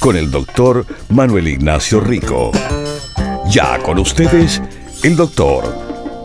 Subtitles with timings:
[0.00, 2.52] con el doctor Manuel Ignacio Rico.
[3.50, 4.60] Ya con ustedes,
[5.02, 5.64] el doctor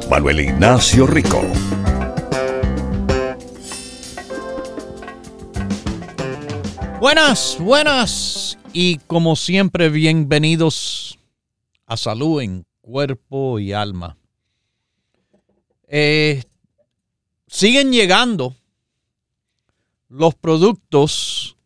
[0.10, 1.42] Manuel Ignacio Rico.
[7.00, 11.18] Buenas, buenas y como siempre bienvenidos
[11.88, 14.18] a Salud en Cuerpo y Alma.
[15.88, 16.44] Eh,
[17.48, 18.56] siguen llegando
[20.10, 21.58] los productos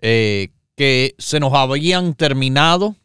[0.00, 2.96] eh, que se nos habían terminado.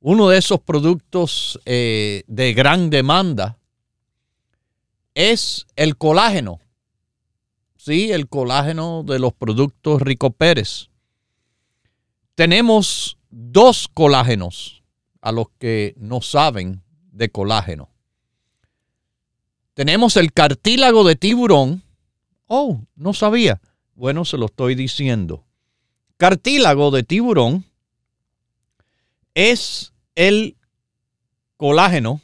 [0.00, 3.58] Uno de esos productos eh, de gran demanda
[5.14, 6.60] es el colágeno.
[7.76, 10.88] Sí, el colágeno de los productos Rico Pérez.
[12.34, 14.82] Tenemos dos colágenos
[15.20, 17.90] a los que no saben de colágeno.
[19.74, 21.82] Tenemos el cartílago de tiburón.
[22.46, 23.60] Oh, no sabía.
[23.94, 25.44] Bueno, se lo estoy diciendo
[26.22, 27.64] cartílago de tiburón
[29.34, 30.56] es el
[31.56, 32.22] colágeno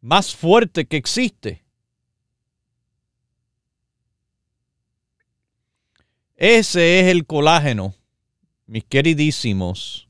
[0.00, 1.66] más fuerte que existe.
[6.36, 7.94] Ese es el colágeno,
[8.64, 10.08] mis queridísimos,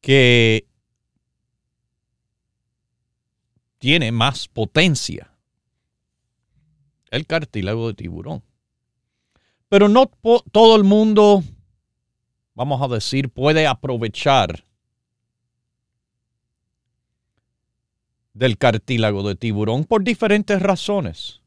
[0.00, 0.66] que
[3.78, 5.31] tiene más potencia
[7.12, 8.42] el cartílago de tiburón.
[9.68, 10.10] Pero no
[10.50, 11.44] todo el mundo,
[12.54, 14.64] vamos a decir, puede aprovechar
[18.32, 21.42] del cartílago de tiburón por diferentes razones.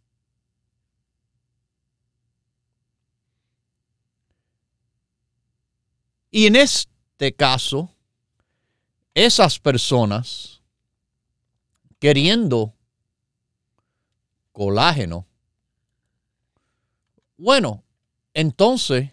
[6.30, 7.90] Y en este caso,
[9.16, 10.62] esas personas
[11.98, 12.76] queriendo
[14.52, 15.26] colágeno
[17.38, 17.84] bueno,
[18.34, 19.12] entonces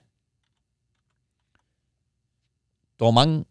[2.96, 3.46] toman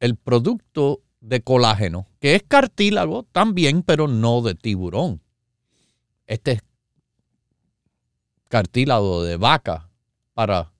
[0.00, 5.20] el producto de colágeno, que es cartílago también, pero no de tiburón.
[6.26, 6.62] Este es
[8.48, 9.88] cartílago de vaca
[10.34, 10.72] para,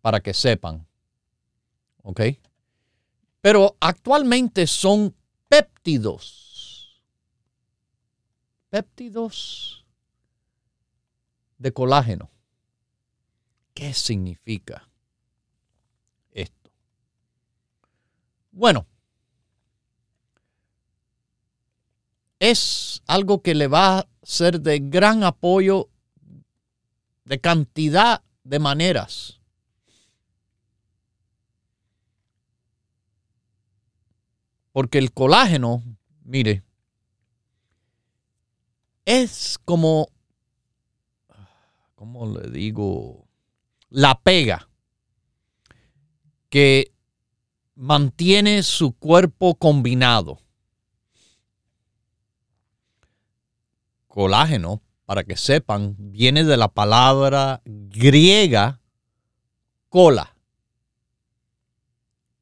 [0.00, 0.86] para que sepan.
[2.02, 2.20] ¿Ok?
[3.40, 5.14] Pero actualmente son
[5.48, 7.02] péptidos.
[8.70, 9.81] Péptidos
[11.62, 12.28] de colágeno.
[13.72, 14.88] ¿Qué significa
[16.32, 16.70] esto?
[18.50, 18.86] Bueno,
[22.40, 25.88] es algo que le va a ser de gran apoyo
[27.24, 29.40] de cantidad de maneras.
[34.72, 35.84] Porque el colágeno,
[36.24, 36.64] mire,
[39.04, 40.08] es como
[42.02, 43.28] ¿cómo le digo?
[43.88, 44.68] La pega
[46.48, 46.92] que
[47.76, 50.40] mantiene su cuerpo combinado.
[54.08, 58.80] Colágeno, para que sepan, viene de la palabra griega
[59.88, 60.36] cola,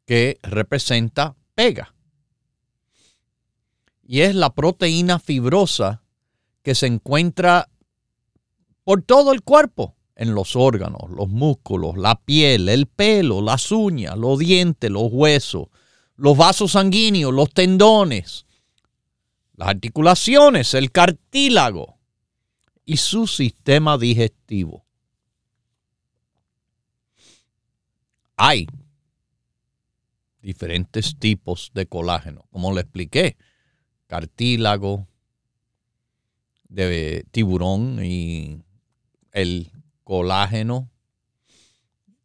[0.07, 1.95] que representa pega.
[4.03, 6.03] Y es la proteína fibrosa
[6.63, 7.70] que se encuentra
[8.85, 14.19] por todo el cuerpo, en los órganos, los músculos, la piel, el pelo, las uñas,
[14.19, 15.69] los dientes, los huesos,
[16.17, 18.45] los vasos sanguíneos, los tendones,
[19.55, 21.99] las articulaciones, el cartílago
[22.85, 24.85] y su sistema digestivo.
[28.37, 28.67] Hay
[30.43, 33.39] diferentes tipos de colágeno, como le expliqué,
[34.07, 35.07] cartílago
[36.69, 38.63] de tiburón y
[39.33, 39.73] el
[40.05, 40.91] colágeno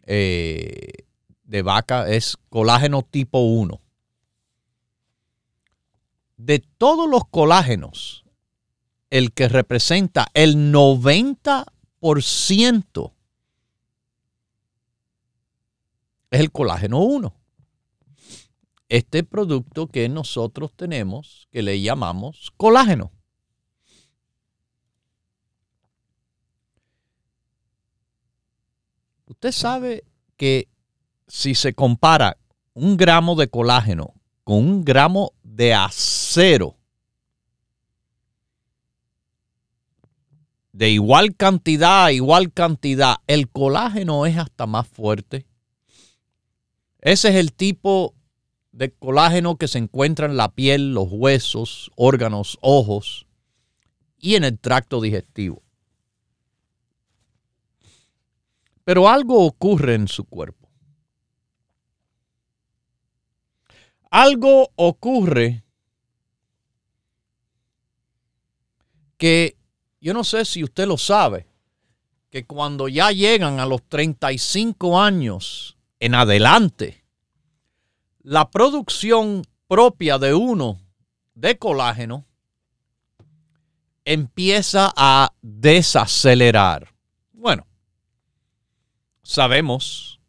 [0.04, 1.06] eh,
[1.44, 3.82] de vaca es colágeno tipo 1.
[6.38, 8.26] De todos los colágenos,
[9.10, 13.14] el que representa el 90%
[16.32, 17.34] es el colágeno 1.
[18.90, 23.12] Este producto que nosotros tenemos, que le llamamos colágeno.
[29.46, 30.04] Usted sabe
[30.38, 30.68] que
[31.28, 32.38] si se compara
[32.74, 36.78] un gramo de colágeno con un gramo de acero,
[40.72, 45.46] de igual cantidad a igual cantidad, el colágeno es hasta más fuerte.
[47.02, 48.16] Ese es el tipo
[48.72, 53.28] de colágeno que se encuentra en la piel, los huesos, órganos, ojos
[54.18, 55.65] y en el tracto digestivo.
[58.86, 60.70] Pero algo ocurre en su cuerpo.
[64.10, 65.66] Algo ocurre
[69.18, 69.58] que
[70.00, 71.48] yo no sé si usted lo sabe,
[72.30, 77.04] que cuando ya llegan a los 35 años en adelante,
[78.22, 80.80] la producción propia de uno
[81.34, 82.26] de colágeno
[84.04, 86.95] empieza a desacelerar.
[89.28, 90.20] Sabemos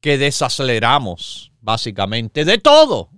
[0.00, 3.10] que desaceleramos básicamente de todo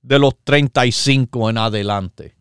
[0.00, 2.34] de los 35 en adelante.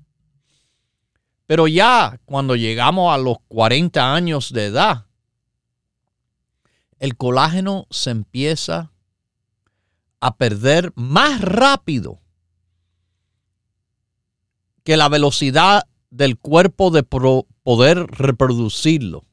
[1.47, 5.07] Pero ya cuando llegamos a los 40 años de edad,
[6.99, 8.93] el colágeno se empieza
[10.21, 12.21] a perder más rápido
[14.85, 19.25] que la velocidad del cuerpo de poder reproducirlo.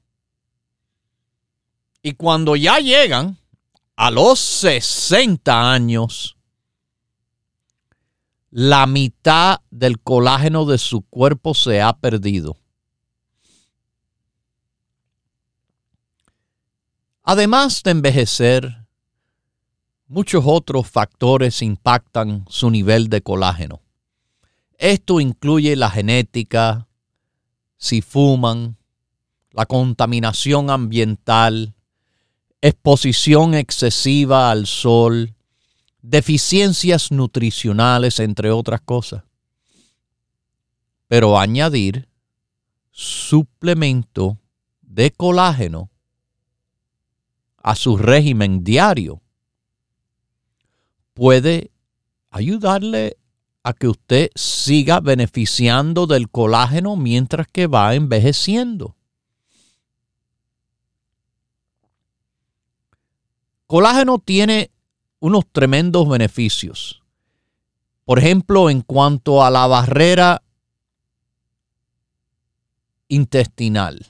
[2.09, 3.37] Y cuando ya llegan
[3.95, 6.39] a los 60 años,
[8.49, 12.57] la mitad del colágeno de su cuerpo se ha perdido.
[17.25, 18.87] Además de envejecer,
[20.07, 23.83] muchos otros factores impactan su nivel de colágeno.
[24.79, 26.89] Esto incluye la genética,
[27.77, 28.79] si fuman,
[29.51, 31.75] la contaminación ambiental,
[32.61, 35.35] exposición excesiva al sol,
[36.03, 39.23] deficiencias nutricionales, entre otras cosas.
[41.07, 42.09] Pero añadir
[42.91, 44.39] suplemento
[44.83, 45.91] de colágeno
[47.63, 49.23] a su régimen diario
[51.15, 51.71] puede
[52.31, 53.17] ayudarle
[53.63, 58.98] a que usted siga beneficiando del colágeno mientras que va envejeciendo.
[63.69, 64.71] Colágeno tiene
[65.21, 67.03] unos tremendos beneficios.
[68.07, 70.43] Por ejemplo, en cuanto a la barrera
[73.09, 74.07] intestinal.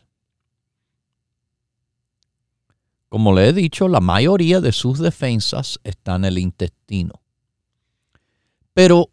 [3.08, 7.20] Como le he dicho, la mayoría de sus defensas están en el intestino.
[8.74, 9.10] Pero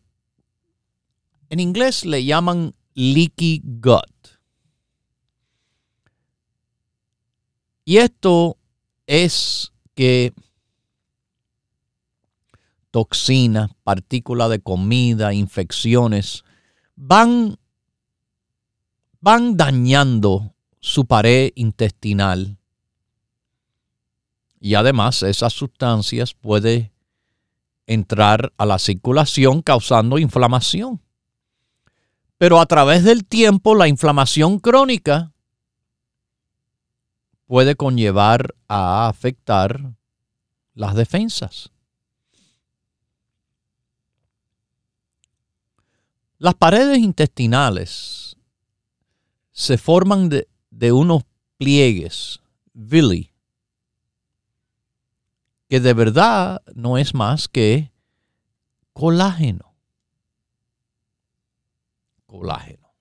[1.50, 4.38] en inglés le llaman leaky gut.
[7.84, 8.60] Y esto
[9.08, 10.34] es que
[12.92, 16.46] toxinas, partículas de comida, infecciones,
[16.96, 17.58] van,
[19.20, 22.58] van dañando su pared intestinal.
[24.60, 26.92] Y además esas sustancias pueden
[27.86, 31.02] entrar a la circulación causando inflamación.
[32.38, 35.34] Pero a través del tiempo la inflamación crónica
[37.46, 39.94] puede conllevar a afectar
[40.74, 41.72] las defensas.
[46.38, 48.36] Las paredes intestinales
[49.52, 51.24] se forman de, unos
[51.58, 52.42] pliegues,
[52.74, 53.32] villi,
[55.70, 57.92] que de verdad no es más que
[58.92, 59.74] colágeno.
[62.25, 62.94] Colágeno.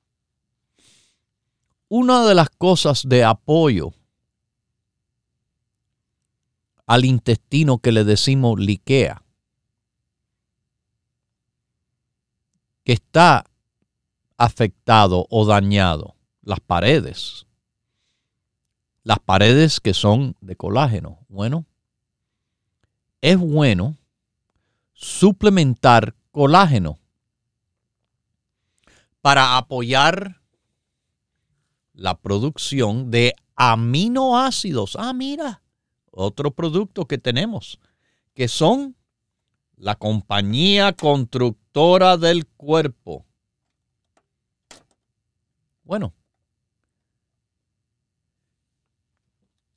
[1.88, 3.92] Una de las cosas de apoyo
[6.86, 9.24] al intestino que le decimos liquea
[12.84, 13.46] que está
[14.36, 17.46] afectado o dañado, las paredes.
[19.02, 21.18] Las paredes que son de colágeno.
[21.28, 21.66] Bueno,
[23.20, 23.96] es bueno
[24.92, 26.98] suplementar colágeno
[29.20, 30.42] para apoyar
[31.94, 34.96] la producción de aminoácidos.
[34.96, 35.62] Ah, mira,
[36.14, 37.80] otro producto que tenemos,
[38.34, 38.96] que son
[39.76, 43.26] la compañía constructora del cuerpo.
[45.82, 46.14] Bueno,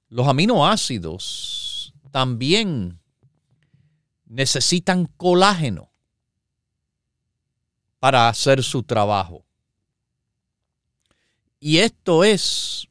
[0.09, 2.99] los aminoácidos también
[4.25, 5.91] necesitan colágeno
[7.99, 9.43] para hacer su trabajo.
[11.59, 12.87] Y esto es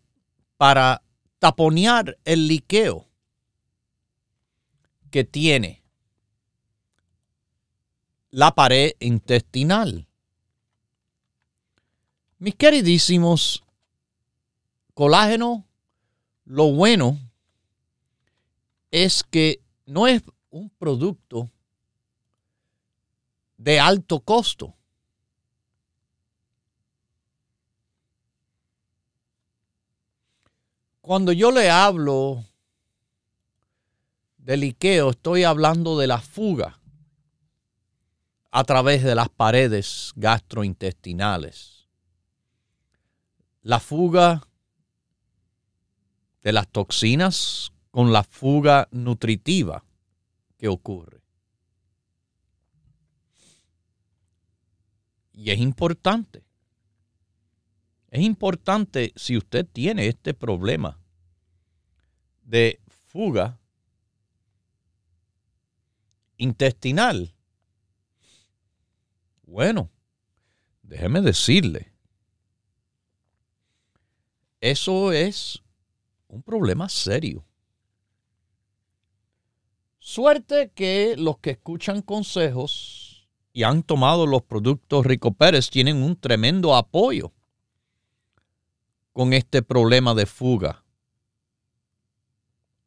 [0.57, 1.03] para
[1.39, 3.06] taponear el liqueo
[5.17, 5.83] que tiene
[8.29, 10.07] la pared intestinal.
[12.37, 13.65] Mis queridísimos,
[14.93, 15.67] colágeno,
[16.45, 17.19] lo bueno
[18.91, 21.51] es que no es un producto
[23.57, 24.75] de alto costo.
[31.01, 32.45] Cuando yo le hablo
[34.47, 36.79] del liqueo, estoy hablando de la fuga
[38.53, 41.89] a través de las paredes gastrointestinales.
[43.63, 44.47] La fuga
[46.43, 49.85] de las toxinas con la fuga nutritiva
[50.57, 51.25] que ocurre.
[55.33, 56.45] Y es importante.
[58.13, 61.01] Es importante si usted tiene este problema
[62.45, 63.59] de fuga
[66.37, 67.35] intestinal.
[69.43, 69.91] Bueno,
[70.83, 71.93] déjeme decirle,
[74.61, 75.63] eso es
[76.29, 77.45] un problema serio.
[79.99, 86.17] Suerte que los que escuchan consejos y han tomado los productos Rico Pérez tienen un
[86.17, 87.33] tremendo apoyo
[89.13, 90.86] con este problema de fuga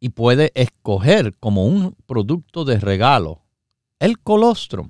[0.03, 3.43] Y puede escoger como un producto de regalo
[3.99, 4.89] el colostrum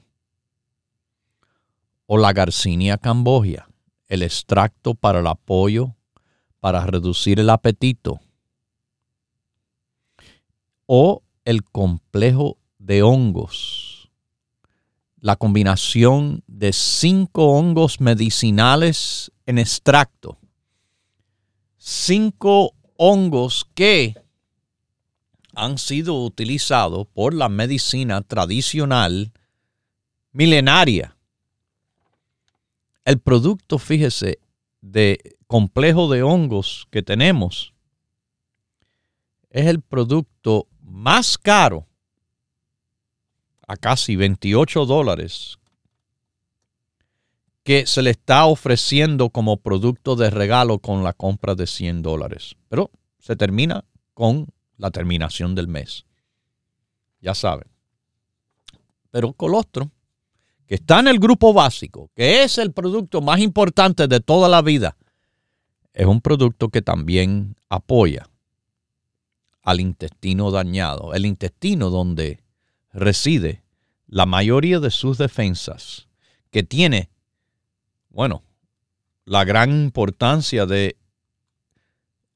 [2.06, 3.68] o la garcinia cambogia,
[4.08, 5.96] el extracto para el apoyo,
[6.62, 8.22] para reducir el apetito,
[10.86, 14.12] o el complejo de hongos,
[15.20, 20.38] la combinación de cinco hongos medicinales en extracto,
[21.77, 24.21] cinco hongos que
[25.55, 29.31] han sido utilizados por la medicina tradicional
[30.31, 31.17] milenaria.
[33.05, 34.39] El producto, fíjese,
[34.81, 37.74] de complejo de hongos que tenemos
[39.50, 41.88] es el producto más caro
[43.67, 45.58] a casi 28 dólares
[47.63, 52.55] que se le está ofreciendo como producto de regalo con la compra de 100 dólares.
[52.70, 52.89] Pero
[53.20, 54.48] se termina con
[54.82, 56.06] la terminación del mes.
[57.22, 57.68] Ya saben.
[59.12, 59.92] Pero colostro,
[60.66, 64.64] que está en el grupo básico, que es el producto más importante de toda la
[64.64, 64.98] vida,
[65.94, 68.28] es un producto que también apoya
[69.62, 72.44] al intestino dañado, el intestino donde
[72.92, 73.62] reside
[74.08, 76.08] la mayoría de sus defensas,
[76.50, 77.12] que tiene,
[78.10, 78.42] bueno,
[79.26, 80.98] la gran importancia de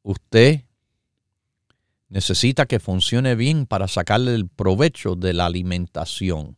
[0.04, 0.65] usted
[2.10, 6.58] necesita que funcione bien para sacarle el provecho de la alimentación,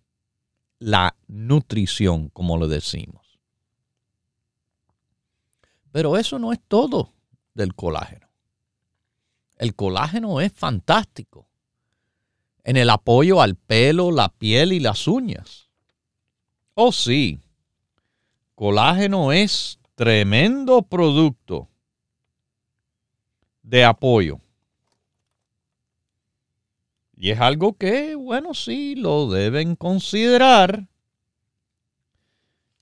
[0.79, 3.39] la nutrición, como le decimos.
[5.91, 7.13] Pero eso no es todo
[7.53, 8.27] del colágeno.
[9.57, 11.47] El colágeno es fantástico
[12.63, 15.69] en el apoyo al pelo, la piel y las uñas.
[16.73, 17.39] Oh sí,
[18.55, 21.69] colágeno es tremendo producto
[23.63, 24.41] de apoyo.
[27.17, 30.87] Y es algo que, bueno, sí, lo deben considerar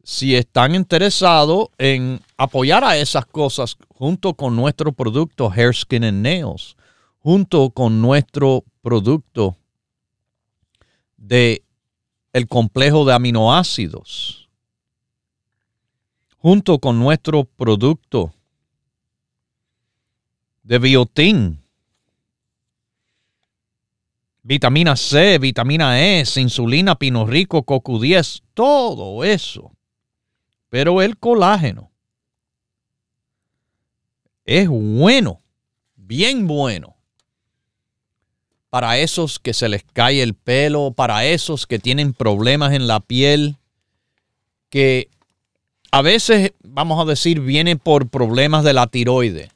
[0.04, 6.22] si están interesados en apoyar a esas cosas junto con nuestro producto Hair, Skin and
[6.22, 6.76] Nails,
[7.20, 9.56] junto con nuestro producto
[11.18, 11.64] de
[12.34, 14.50] el complejo de aminoácidos,
[16.38, 18.34] junto con nuestro producto
[20.62, 21.65] de biotín,
[24.46, 29.76] vitamina C, vitamina E, insulina, pino rico, cocu 10, todo eso
[30.76, 31.90] pero el colágeno
[34.44, 35.42] es bueno,
[35.96, 36.98] bien bueno.
[38.70, 43.00] Para esos que se les cae el pelo, para esos que tienen problemas en la
[43.00, 43.56] piel,
[44.70, 45.08] que
[45.92, 49.52] a veces, vamos a decir, viene por problemas de la tiroide.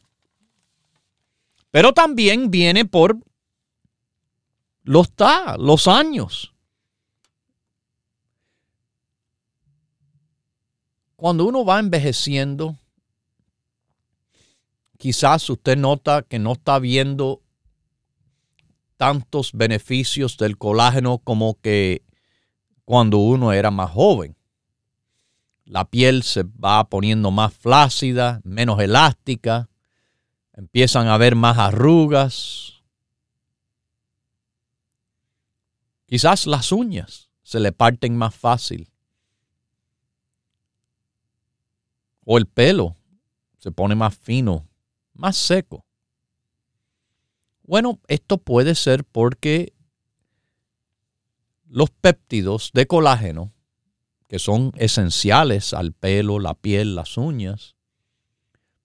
[1.70, 3.18] Pero también viene por
[4.90, 5.14] los,
[5.60, 6.56] los años.
[11.16, 12.76] Cuando uno va envejeciendo,
[14.98, 17.44] quizás usted nota que no está viendo
[18.98, 22.02] tantos beneficios del colágeno como que
[22.84, 24.36] cuando uno era más joven.
[25.66, 29.70] La piel se va poniendo más flácida, menos elástica,
[30.54, 32.79] empiezan a haber más arrugas.
[36.10, 38.92] Quizás las uñas se le parten más fácil.
[42.32, 42.96] o el pelo
[43.58, 44.70] se pone más fino,
[45.14, 45.84] más seco.
[47.64, 49.74] Bueno, esto puede ser porque
[51.68, 53.52] los péptidos de colágeno,
[54.28, 57.76] que son esenciales al pelo, la piel, las uñas,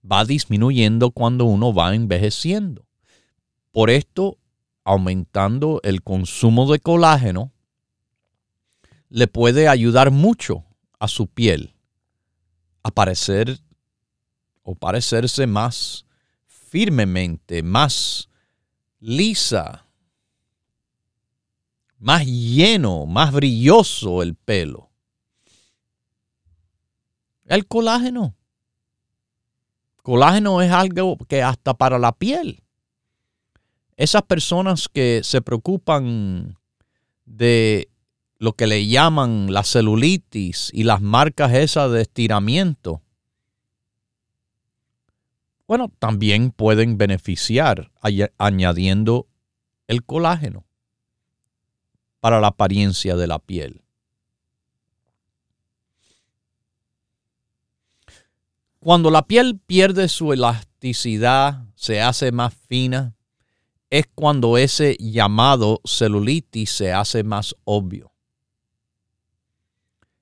[0.03, 2.87] va disminuyendo cuando uno va envejeciendo.
[3.71, 4.39] Por esto,
[4.85, 7.51] aumentando el consumo de colágeno,
[9.09, 10.63] le puede ayudar mucho
[10.99, 11.75] a su piel
[12.83, 13.59] aparecer
[14.61, 16.05] o parecerse más
[16.45, 18.29] firmemente, más
[18.99, 19.87] lisa,
[21.97, 24.91] más lleno, más brilloso el pelo.
[27.45, 28.35] El colágeno.
[30.03, 32.64] Colágeno es algo que hasta para la piel.
[33.97, 36.57] Esas personas que se preocupan
[37.25, 37.89] de
[38.37, 43.01] lo que le llaman la celulitis y las marcas esas de estiramiento,
[45.67, 47.91] bueno, también pueden beneficiar
[48.37, 49.27] añadiendo
[49.87, 50.65] el colágeno
[52.19, 53.81] para la apariencia de la piel.
[58.79, 63.14] Cuando la piel pierde su elasticidad, se hace más fina,
[63.89, 68.11] es cuando ese llamado celulitis se hace más obvio.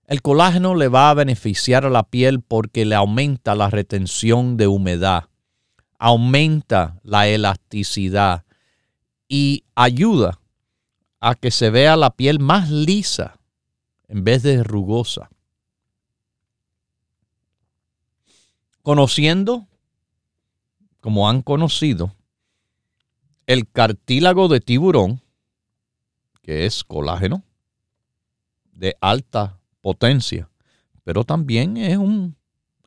[0.05, 4.67] El colágeno le va a beneficiar a la piel porque le aumenta la retención de
[4.67, 5.29] humedad,
[5.97, 8.45] aumenta la elasticidad
[9.27, 10.39] y ayuda
[11.19, 13.39] a que se vea la piel más lisa
[14.09, 15.29] en vez de rugosa.
[18.81, 19.65] Conociendo,
[20.99, 22.13] como han conocido,
[23.47, 25.21] el cartílago de tiburón,
[26.41, 27.43] que es colágeno
[28.71, 30.49] de alta potencia,
[31.03, 32.35] pero también es un,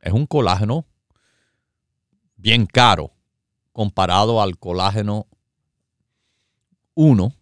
[0.01, 0.85] es un colágeno
[2.35, 3.11] bien caro
[3.71, 5.27] comparado al colágeno
[6.95, 7.33] 1,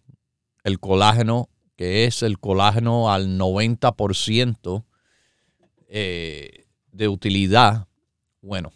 [0.64, 4.84] el colágeno que es el colágeno al 90%
[5.88, 7.86] eh, de utilidad.
[8.40, 8.72] Bueno,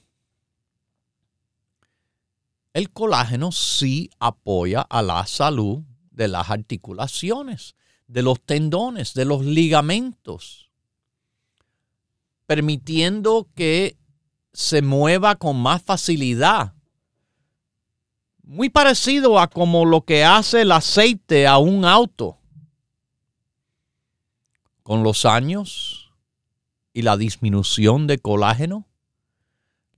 [2.80, 7.76] el colágeno sí apoya a la salud de las articulaciones,
[8.08, 10.70] de los tendones, de los ligamentos
[12.50, 13.96] permitiendo que
[14.52, 16.74] se mueva con más facilidad.
[18.42, 22.38] Muy parecido a como lo que hace el aceite a un auto.
[24.82, 26.10] Con los años
[26.92, 28.88] y la disminución de colágeno,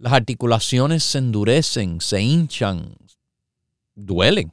[0.03, 2.97] las articulaciones se endurecen, se hinchan,
[3.95, 4.53] duelen.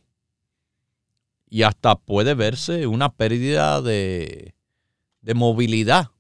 [1.49, 4.53] Y hasta puede verse una pérdida de,
[5.21, 6.11] de movilidad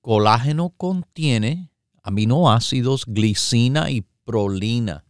[0.00, 1.70] colágeno contiene
[2.02, 5.04] aminoácidos glicina y prolina.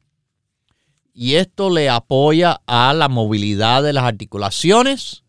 [1.12, 5.23] Y esto le apoya a la movilidad de las articulaciones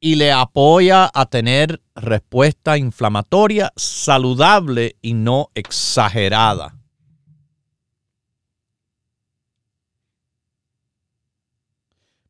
[0.00, 6.74] y le apoya a tener respuesta inflamatoria saludable y no exagerada.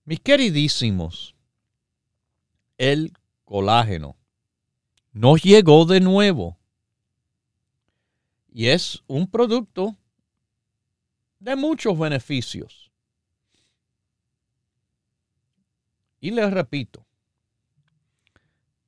[0.05, 1.37] Mis queridísimos,
[2.77, 3.13] el
[3.45, 4.17] colágeno
[5.13, 6.59] nos llegó de nuevo
[8.53, 9.97] y es un producto
[11.39, 12.91] de muchos beneficios.
[16.21, 17.07] Y les repito,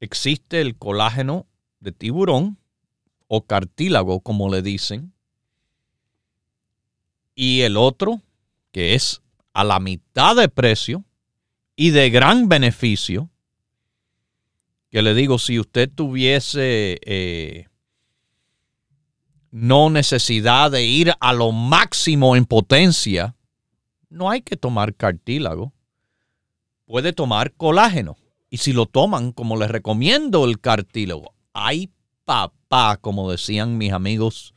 [0.03, 1.47] existe el colágeno
[1.79, 2.59] de tiburón
[3.29, 5.15] o cartílago, como le dicen,
[7.37, 8.21] y el otro,
[8.73, 11.05] que es a la mitad de precio
[11.77, 13.31] y de gran beneficio,
[14.91, 17.69] que le digo, si usted tuviese eh,
[19.53, 23.37] no necesidad de ir a lo máximo en potencia,
[24.11, 25.73] no hay que tomar cartílago.
[26.87, 28.17] Puede tomar colágeno.
[28.53, 31.91] Y si lo toman, como les recomiendo el cartílago, hay
[32.27, 34.53] papá, como decían mis amigos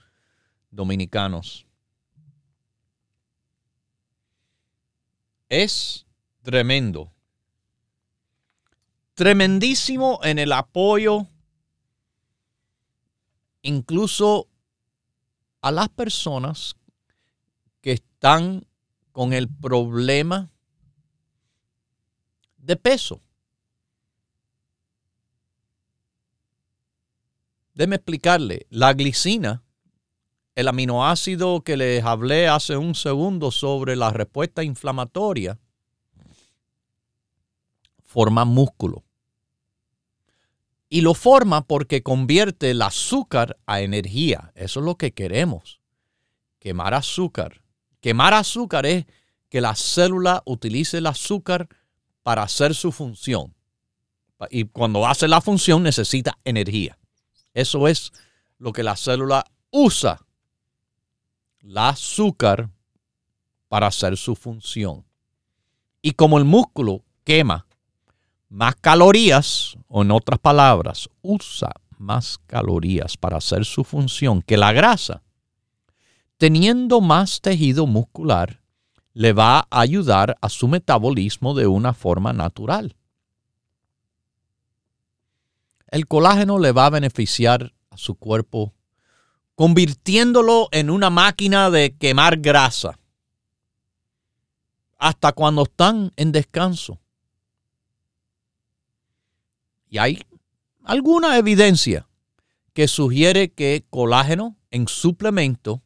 [0.70, 1.66] dominicanos.
[5.48, 6.06] Es
[6.42, 7.14] tremendo.
[9.14, 11.30] Tremendísimo en el apoyo,
[13.62, 14.50] incluso
[15.62, 16.76] a las personas
[17.80, 18.68] que están
[19.14, 20.52] con el problema
[22.58, 23.22] de peso.
[27.76, 29.62] Déjeme explicarle, la glicina,
[30.56, 35.60] el aminoácido que les hablé hace un segundo sobre la respuesta inflamatoria,
[38.06, 39.04] forma músculo.
[40.88, 44.54] Y lo forma porque convierte el azúcar a energía.
[44.56, 45.82] Eso es lo que queremos.
[46.60, 47.62] Quemar azúcar.
[48.00, 49.06] Quemar azúcar es
[49.50, 51.68] que la célula utilice el azúcar
[52.24, 53.54] para hacer su función.
[54.50, 56.98] Y cuando hace la función necesita energía.
[57.56, 58.12] Eso es
[58.60, 60.20] lo que la célula usa.
[61.62, 62.70] El azúcar
[63.68, 65.06] para hacer su función.
[66.02, 67.66] Y como el músculo quema
[68.50, 74.72] más calorías, o en otras palabras, usa más calorías para hacer su función que la
[74.72, 75.24] grasa,
[76.38, 78.62] teniendo más tejido muscular,
[79.14, 82.96] le va a ayudar a su metabolismo de una forma natural.
[85.96, 88.74] El colágeno le va a beneficiar a su cuerpo
[89.56, 93.00] convirtiéndolo en una máquina de quemar grasa
[94.98, 97.00] hasta cuando están en descanso.
[99.88, 100.22] Y hay
[100.84, 102.10] alguna evidencia
[102.74, 105.82] que sugiere que colágeno en suplemento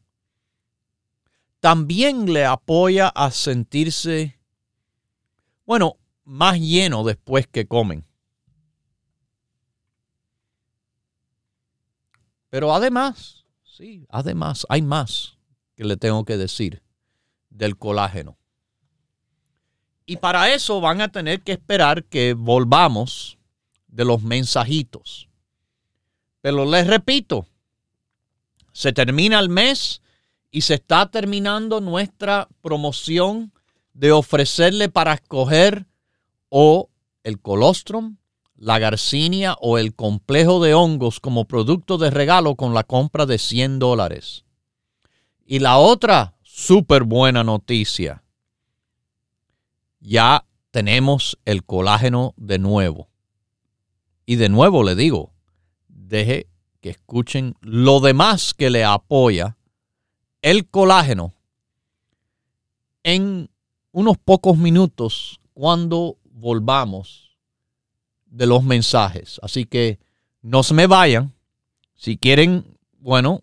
[1.60, 4.40] también le apoya a sentirse,
[5.66, 8.09] bueno, más lleno después que comen.
[12.50, 15.38] Pero además, sí, además hay más
[15.76, 16.82] que le tengo que decir
[17.48, 18.36] del colágeno.
[20.04, 23.38] Y para eso van a tener que esperar que volvamos
[23.86, 25.28] de los mensajitos.
[26.40, 27.46] Pero les repito,
[28.72, 30.02] se termina el mes
[30.50, 33.52] y se está terminando nuestra promoción
[33.92, 35.86] de ofrecerle para escoger
[36.48, 36.88] o
[37.22, 38.16] el colostrum,
[38.60, 43.38] la garcinia o el complejo de hongos como producto de regalo con la compra de
[43.38, 44.44] 100 dólares.
[45.46, 48.22] Y la otra súper buena noticia,
[49.98, 53.08] ya tenemos el colágeno de nuevo.
[54.26, 55.32] Y de nuevo le digo,
[55.88, 56.46] deje
[56.82, 59.56] que escuchen lo demás que le apoya
[60.42, 61.32] el colágeno
[63.04, 63.48] en
[63.90, 67.29] unos pocos minutos cuando volvamos
[68.30, 69.38] de los mensajes.
[69.42, 69.98] Así que
[70.40, 71.34] no se me vayan.
[71.94, 72.64] Si quieren,
[72.98, 73.42] bueno,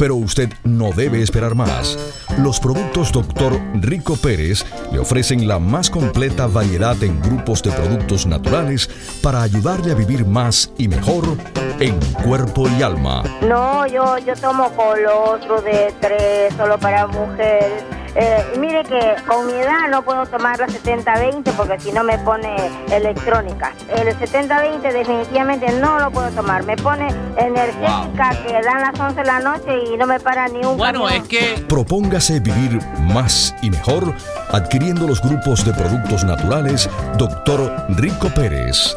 [0.00, 1.98] Pero usted no debe esperar más.
[2.38, 3.60] Los productos Dr.
[3.74, 8.88] Rico Pérez le ofrecen la más completa variedad en grupos de productos naturales
[9.22, 11.24] para ayudarle a vivir más y mejor
[11.80, 13.22] en cuerpo y alma.
[13.42, 19.52] No, yo, yo tomo colostro de tres solo para mujeres eh, mire que con mi
[19.52, 22.56] edad no puedo tomar la 70-20 porque si no me pone
[22.92, 23.72] electrónica.
[23.88, 26.64] El 70-20 definitivamente no lo puedo tomar.
[26.64, 30.64] Me pone energética que dan las 11 de la noche y no me para ni
[30.64, 31.64] un Bueno, es que...
[31.68, 32.80] Propóngase vivir
[33.12, 34.14] más y mejor
[34.50, 37.86] adquiriendo los grupos de productos naturales Dr.
[37.90, 38.96] Rico Pérez.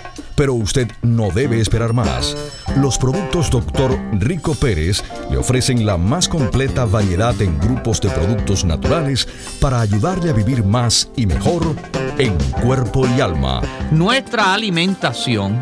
[0.41, 2.35] pero usted no debe esperar más.
[2.77, 3.95] Los productos Dr.
[4.13, 9.27] Rico Pérez le ofrecen la más completa variedad en grupos de productos naturales
[9.59, 11.75] para ayudarle a vivir más y mejor
[12.17, 13.61] en cuerpo y alma.
[13.91, 15.61] Nuestra alimentación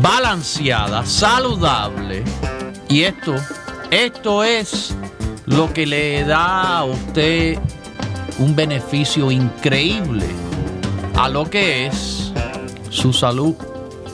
[0.00, 2.24] balanceada, saludable.
[2.88, 3.34] Y esto,
[3.90, 4.96] esto es
[5.44, 7.58] lo que le da a usted
[8.38, 10.24] un beneficio increíble
[11.14, 12.32] a lo que es
[12.88, 13.54] su salud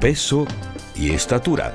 [0.00, 0.46] peso
[0.94, 1.74] y estatura.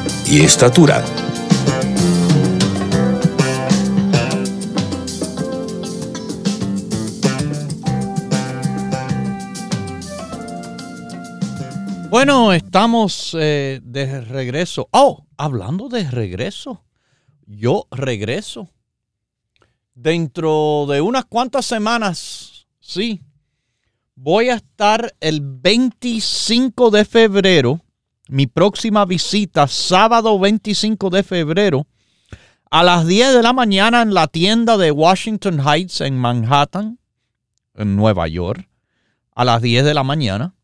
[0.39, 1.03] estatura.
[12.09, 14.87] Bueno, estamos eh, de regreso.
[14.91, 16.83] Oh, hablando de regreso,
[17.45, 18.69] yo regreso.
[19.93, 23.21] Dentro de unas cuantas semanas, sí,
[24.15, 27.81] voy a estar el 25 de febrero,
[28.31, 31.85] mi próxima visita, sábado 25 de febrero,
[32.69, 36.97] a las 10 de la mañana en la tienda de Washington Heights en Manhattan,
[37.75, 38.69] en Nueva York,
[39.35, 40.55] a las 10 de la mañana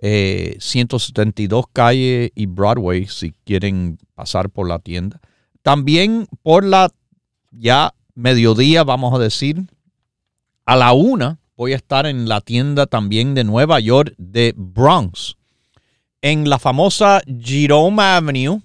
[0.00, 5.20] 172 eh, calle y Broadway si quieren pasar por la tienda.
[5.62, 6.92] También por la
[7.50, 9.66] ya mediodía, vamos a decir,
[10.64, 15.36] a la una voy a estar en la tienda también de Nueva York de Bronx,
[16.22, 18.62] en la famosa Jerome Avenue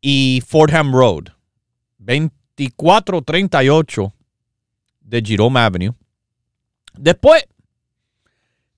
[0.00, 1.24] y Fordham Road,
[1.98, 4.14] 2438
[5.00, 5.92] de Jerome Avenue.
[6.94, 7.44] Después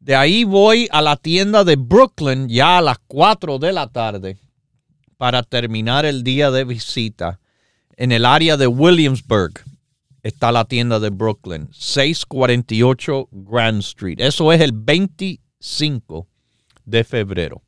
[0.00, 4.38] de ahí voy a la tienda de Brooklyn ya a las 4 de la tarde
[5.16, 7.38] para terminar el día de visita.
[7.96, 9.52] En el área de Williamsburg
[10.22, 14.18] está la tienda de Brooklyn, 648 Grand Street.
[14.18, 16.26] Eso es el 25
[16.84, 17.62] de febrero.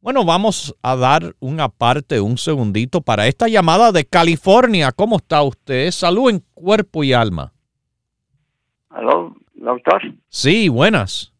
[0.00, 4.90] Bueno, vamos a dar una parte, un segundito para esta llamada de California.
[4.90, 5.92] ¿Cómo está usted?
[5.92, 7.52] Salud en cuerpo y alma.
[8.90, 10.02] ¿Aló, doctor?
[10.28, 11.32] Sí, buenas.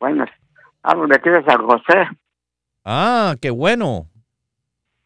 [0.00, 0.24] Bueno,
[0.82, 2.08] hablo de aquí de San José.
[2.86, 4.06] Ah, qué bueno.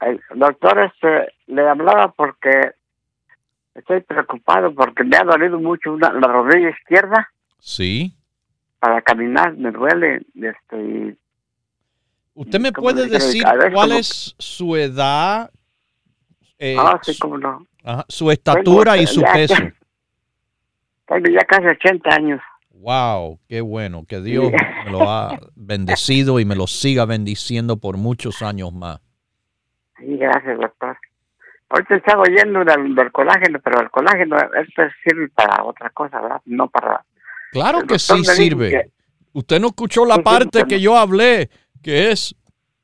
[0.01, 2.73] El doctor, este, le hablaba porque
[3.75, 7.29] estoy preocupado porque me ha dolido mucho la rodilla izquierda.
[7.59, 8.15] Sí.
[8.83, 10.27] Para caminar me duele.
[10.35, 11.17] Este,
[12.35, 15.53] ¿Usted me puede decir cuál es su edad?
[16.59, 17.65] Eh, ah, sí, cómo no.
[18.09, 19.55] su estatura y su peso.
[21.07, 22.41] tengo ya casi 80 años.
[22.71, 24.05] Wow, qué bueno.
[24.05, 29.01] Que Dios me lo ha bendecido y me lo siga bendiciendo por muchos años más.
[29.97, 30.99] Sí, gracias, doctor.
[31.69, 36.43] Ahorita estaba oyendo del, colágeno, pero el colágeno esto sirve para otra cosa, ¿verdad?
[36.47, 37.05] No para...
[37.53, 38.91] Claro que sí sirve.
[39.35, 41.51] Usted no escuchó la parte que yo hablé,
[41.83, 42.35] que es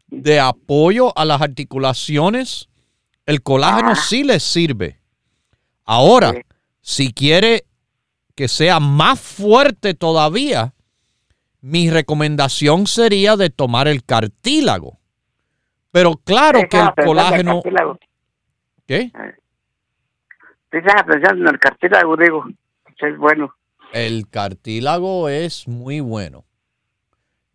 [0.08, 2.68] de apoyo a las articulaciones.
[3.24, 3.96] El colágeno ah.
[3.96, 5.00] sí le sirve.
[5.86, 6.34] Ahora,
[6.82, 7.64] si quiere
[8.34, 10.74] que sea más fuerte todavía,
[11.62, 14.98] mi recomendación sería de tomar el cartílago.
[15.90, 17.62] Pero claro que el colágeno...
[18.86, 19.12] ¿Qué?
[20.70, 22.44] Estás pensando en el cartílago, digo.
[22.98, 23.54] Es bueno.
[23.92, 26.44] El cartílago es muy bueno.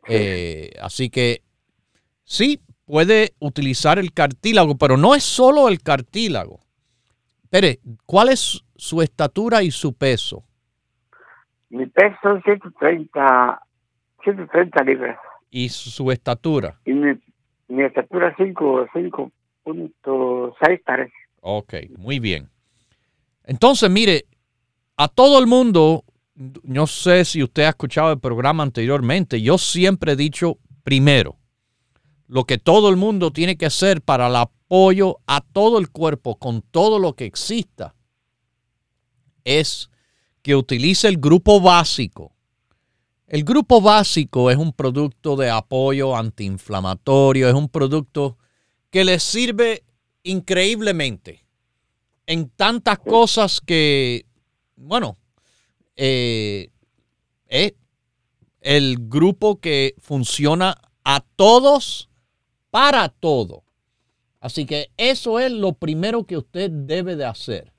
[0.08, 1.42] Eh, así que
[2.24, 6.60] sí, puede utilizar el cartílago, pero no es solo el cartílago.
[7.44, 10.44] Espere, ¿cuál es su estatura y su peso?
[11.70, 13.62] Mi peso son 130,
[14.24, 15.18] 130 libras.
[15.50, 16.80] ¿Y su estatura?
[16.86, 17.18] Y mi,
[17.84, 21.14] estatura 5.6 parece.
[21.42, 22.50] Ok, muy bien.
[23.44, 24.26] Entonces, mire,
[24.98, 26.04] a todo el mundo,
[26.64, 31.38] no sé si usted ha escuchado el programa anteriormente, yo siempre he dicho, primero,
[32.28, 36.38] lo que todo el mundo tiene que hacer para el apoyo a todo el cuerpo
[36.38, 37.96] con todo lo que exista
[39.44, 39.90] es
[40.42, 42.34] que utilice el grupo básico.
[43.28, 48.38] El grupo básico es un producto de apoyo antiinflamatorio, es un producto
[48.90, 49.84] que le sirve
[50.24, 51.46] increíblemente
[52.26, 54.26] en tantas cosas que,
[54.76, 55.18] bueno,
[55.96, 56.72] eh,
[57.48, 57.74] es
[58.62, 62.10] el grupo que funciona a todos
[62.72, 63.64] para todo.
[64.40, 67.74] Así que eso es lo primero que usted debe de hacer.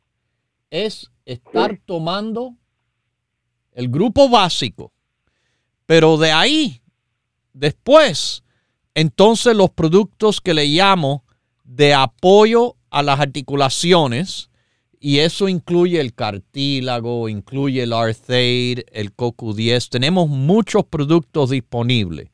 [0.70, 2.56] Es estar tomando
[3.72, 4.92] el grupo básico.
[5.86, 6.80] Pero de ahí,
[7.52, 8.44] después,
[8.94, 11.24] entonces los productos que le llamo
[11.64, 14.48] de apoyo a las articulaciones,
[15.05, 19.90] y eso incluye el cartílago, incluye el Arthaid, el CoQ10.
[19.90, 22.30] Tenemos muchos productos disponibles.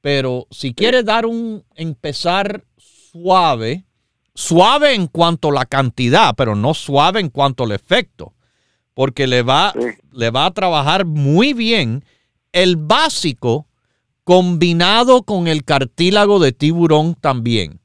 [0.00, 3.84] Pero si quiere dar un empezar suave,
[4.32, 8.32] Suave en cuanto a la cantidad, pero no suave en cuanto al efecto,
[8.94, 9.74] porque le va,
[10.12, 12.04] le va a trabajar muy bien
[12.52, 13.66] el básico
[14.22, 17.80] combinado con el cartílago de tiburón también.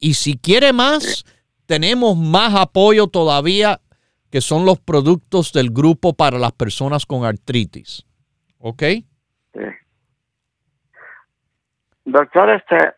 [0.00, 1.24] Y si quiere más,
[1.68, 3.78] tenemos más apoyo todavía
[4.32, 8.06] que son los productos del grupo para las personas con artritis.
[8.58, 8.82] ¿Ok?
[9.52, 9.60] Sí.
[12.06, 12.94] Doctor, este,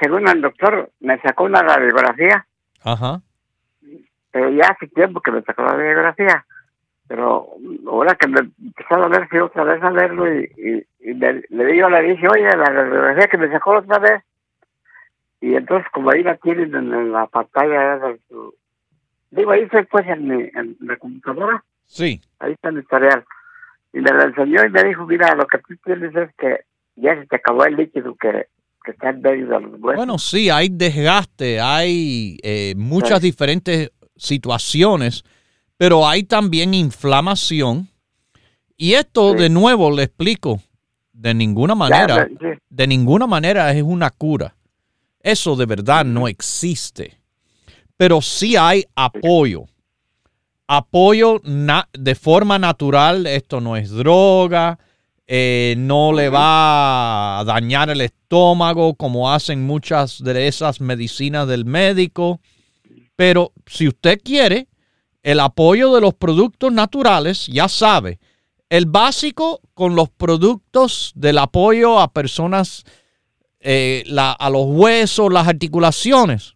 [0.00, 2.46] según el doctor, me sacó una radiografía,
[2.84, 3.20] Ajá.
[4.30, 6.46] pero ya hace tiempo que me sacó la radiografía.
[7.08, 7.48] Pero
[7.88, 11.44] ahora que me empezó a doler, fui otra vez a verlo y, y, y le,
[11.48, 14.22] le, yo le dije, oye, la radiografía que me sacó otra vez.
[15.42, 17.98] Y entonces, como ahí la tienen en, la pantalla,
[19.32, 21.64] digo, ahí se pues en mi, en la computadora.
[21.84, 22.20] Sí.
[22.38, 23.24] ahí está el historial.
[23.92, 26.60] Y me lo enseñó y me dijo, mira, lo que tú tienes es que
[26.94, 28.46] ya se te acabó el líquido que,
[28.84, 29.96] que está en medio de los huesos.
[29.96, 33.26] Bueno, sí, hay desgaste, hay eh, muchas Sí.
[33.26, 35.24] diferentes situaciones,
[35.76, 37.88] pero hay también inflamación.
[38.76, 39.42] Y esto, Sí.
[39.42, 40.60] de nuevo, le explico,
[41.12, 44.54] de ninguna manera, Ya, sí, de ninguna manera es una cura.
[45.22, 47.18] Eso de verdad no existe.
[47.96, 49.66] Pero sí hay apoyo.
[50.66, 53.26] Apoyo de forma natural.
[53.26, 54.78] Esto no es droga.
[55.26, 61.64] eh, no le va a dañar el estómago como hacen muchas de esas medicinas del
[61.64, 62.40] médico.
[63.16, 64.68] Pero si usted quiere
[65.22, 68.18] el apoyo de los productos naturales, ya sabe,
[68.68, 72.84] el básico con los productos del apoyo a personas,
[73.62, 76.54] eh, la- a los huesos, las articulaciones.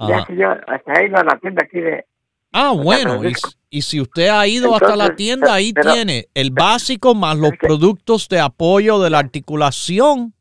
[0.07, 2.05] Ya sé yo, hasta ahí a la tienda aquí de...
[2.51, 3.21] Ah, bueno,
[3.69, 7.51] y, si usted ha ido hasta la tienda, ahí pero- tiene el básico más los
[7.51, 10.33] que- productos de apoyo de la articulación.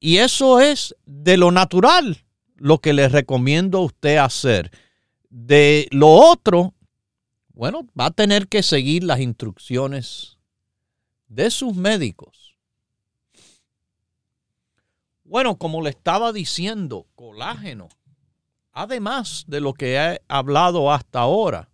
[0.00, 2.18] Y eso es de lo natural,
[2.56, 4.70] lo que le recomiendo a usted hacer.
[5.30, 6.74] De lo otro,
[7.56, 10.38] bueno, va a tener que seguir las instrucciones
[11.26, 12.56] de sus médicos.
[15.24, 17.88] Bueno, como le estaba diciendo, colágeno
[18.76, 21.70] además de lo que he hablado hasta ahora,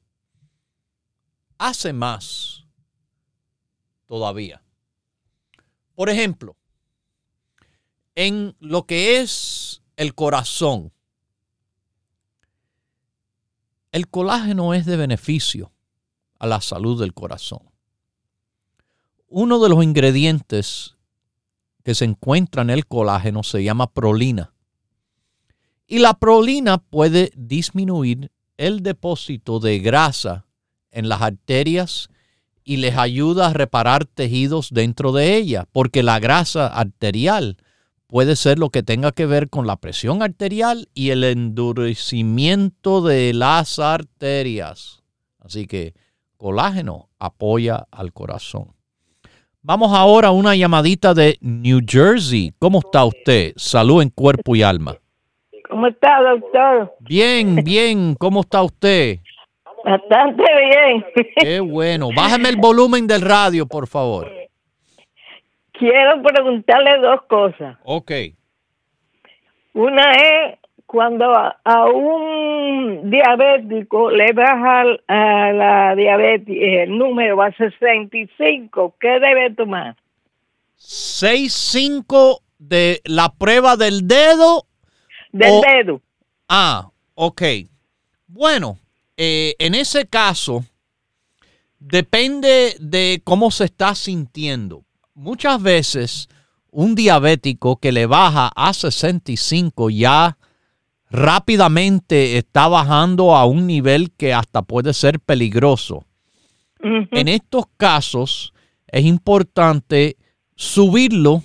[1.58, 2.64] hace más
[4.06, 4.62] todavía.
[5.96, 6.56] Por ejemplo,
[8.14, 10.92] en lo que es el corazón,
[13.90, 15.71] el colágeno es de beneficio
[16.42, 17.60] a la salud del corazón.
[19.28, 20.96] Uno de los ingredientes
[21.84, 24.52] que se encuentra en el colágeno se llama prolina.
[25.86, 30.44] Y la prolina puede disminuir el depósito de grasa
[30.90, 32.08] en las arterias
[32.64, 37.56] y les ayuda a reparar tejidos dentro de ella, porque la grasa arterial
[38.08, 43.32] puede ser lo que tenga que ver con la presión arterial y el endurecimiento de
[43.32, 45.04] las arterias.
[45.38, 45.94] Así que
[46.42, 48.74] colágeno apoya al corazón.
[49.62, 52.52] Vamos ahora a una llamadita de New Jersey.
[52.58, 53.52] ¿Cómo está usted?
[53.54, 54.96] Salud en cuerpo y alma.
[55.70, 56.92] ¿Cómo está, doctor?
[56.98, 58.16] Bien, bien.
[58.16, 59.20] ¿Cómo está usted?
[59.84, 61.04] Bastante bien.
[61.36, 62.08] Qué bueno.
[62.14, 64.28] Bájame el volumen del radio, por favor.
[65.70, 67.78] Quiero preguntarle dos cosas.
[67.84, 68.10] Ok.
[69.74, 70.58] Una es
[70.92, 79.08] cuando a, a un diabético le baja a la diabetes el número a 65, ¿qué
[79.18, 79.96] debe tomar?
[80.78, 84.66] 6-5 de la prueba del dedo.
[85.32, 86.00] Del O- dedo.
[86.48, 87.42] Ah, ok.
[88.26, 88.78] Bueno,
[89.16, 90.62] eh, en ese caso,
[91.78, 94.82] depende de cómo se está sintiendo.
[95.14, 96.28] Muchas veces
[96.70, 100.36] un diabético que le baja a 65 ya
[101.12, 106.04] rápidamente está bajando a un nivel que hasta puede ser peligroso.
[106.80, 108.52] En estos casos
[108.88, 110.16] es importante
[110.56, 111.44] subirlo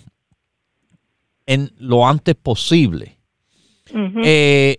[1.45, 3.19] en lo antes posible.
[4.23, 4.77] Eh,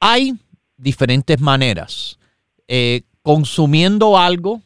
[0.00, 0.34] hay
[0.76, 2.18] diferentes maneras.
[2.66, 4.62] Eh, consumiendo algo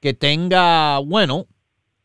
[0.00, 1.46] que tenga, bueno,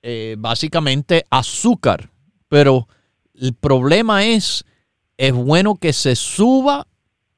[0.03, 2.11] eh, básicamente azúcar.
[2.49, 2.87] Pero
[3.33, 4.63] el problema es,
[5.19, 6.87] es bueno que se suba,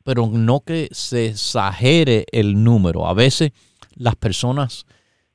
[0.03, 3.07] pero no que se exagere el número.
[3.07, 3.53] A veces
[3.95, 4.85] las personas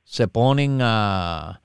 [0.05, 1.59] se ponen a,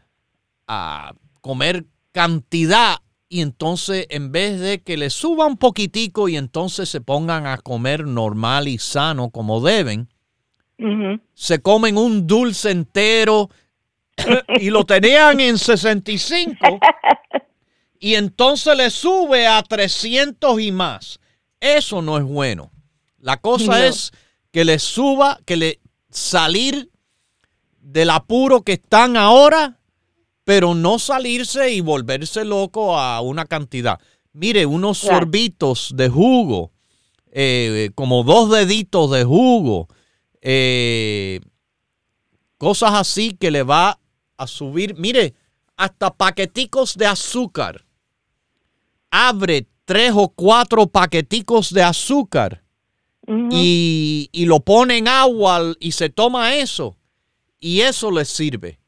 [0.66, 2.97] a comer cantidad
[3.28, 7.59] y entonces en vez de que le suba un poquitico y entonces se pongan a
[7.59, 10.09] comer normal y sano como deben,
[11.35, 13.51] se comen un dulce entero
[14.61, 16.57] y lo tenían en 65
[18.03, 21.20] y entonces le sube a 300 y más.
[21.61, 22.72] Eso no es bueno.
[23.18, 23.76] La cosa No.
[23.76, 24.11] es
[24.50, 25.80] que le suba, que le
[26.11, 26.90] salir
[27.78, 29.78] del apuro que están ahora
[30.44, 34.00] pero no salirse y volverse loco a una cantidad.
[34.32, 36.72] Mire, unos sorbitos de jugo,
[37.30, 39.86] eh, como dos deditos de jugo,
[40.40, 41.38] eh,
[42.59, 44.00] cosas así que le va
[44.36, 44.96] a subir.
[44.96, 45.34] Mire,
[45.76, 47.84] hasta paqueticos de azúcar.
[49.12, 52.64] Abre tres o cuatro paqueticos de azúcar
[53.50, 56.96] y, y lo pone en agua y se toma eso.
[57.60, 58.80] Y eso le sirve.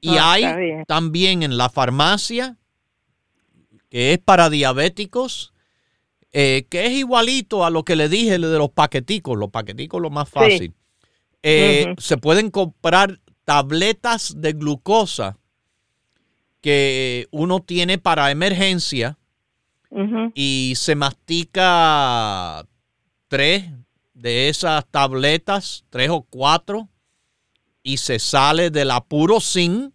[0.00, 2.58] Y Ah, hay también en la farmacia,
[3.88, 5.52] que es para diabéticos,
[6.32, 9.36] eh, que es igualito a lo que le dije de los paqueticos.
[9.36, 10.74] Los paqueticos lo más fácil.
[11.42, 11.94] Eh.
[11.98, 15.38] Se pueden comprar tabletas de glucosa
[16.60, 19.18] que uno tiene para emergencia
[20.34, 22.66] Y se mastica
[23.28, 23.64] tres
[24.12, 26.88] de esas tabletas, tres o cuatro,
[27.82, 29.94] y se sale del apuro sin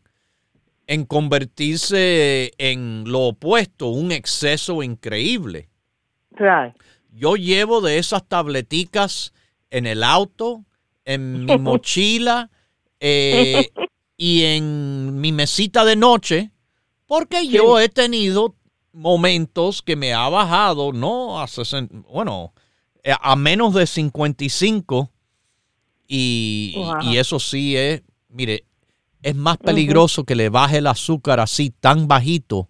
[0.87, 5.69] en convertirse en lo opuesto, un exceso increíble.
[6.31, 6.75] Right.
[7.11, 9.33] Yo llevo de esas tableticas
[9.69, 10.65] en el auto,
[11.05, 12.49] en mi mochila
[12.99, 13.71] eh,
[14.17, 16.51] y en mi mesita de noche,
[17.05, 18.55] porque yo he tenido
[18.93, 22.53] momentos que me ha bajado, no a 60, bueno,
[23.03, 25.09] eh, a menos de 55
[26.07, 26.95] y, Wow.
[27.03, 28.65] y eso sí es, mire,
[29.21, 32.69] es más peligroso que le baje el azúcar así tan bajito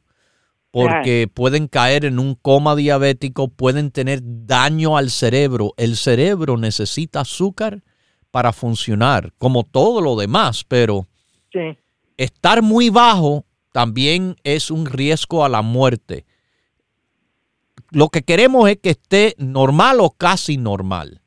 [0.69, 5.73] porque pueden caer en un coma diabético, pueden tener daño al cerebro.
[5.75, 7.83] El cerebro necesita azúcar
[8.31, 11.07] para funcionar, como todo lo demás, pero
[11.51, 11.77] Sí.
[12.15, 16.25] estar muy bajo también es un riesgo a la muerte.
[17.89, 21.21] Lo que queremos es que esté normal o casi normal,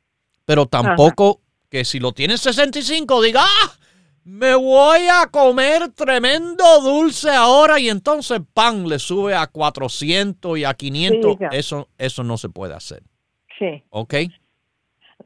[0.45, 3.77] pero tampoco que si lo tiene 65 diga, ¡ah!
[4.23, 10.63] Me voy a comer tremendo dulce ahora y entonces pan le sube a 400 y
[10.63, 11.31] a 500.
[11.31, 11.47] Sí, ya.
[11.49, 13.03] eso, eso no se puede hacer.
[13.59, 13.83] Sí.
[13.89, 14.15] ¿Ok?